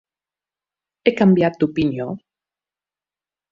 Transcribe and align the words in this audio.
He 1.03 1.13
canviat 1.19 1.61
d'opinió. 1.65 2.09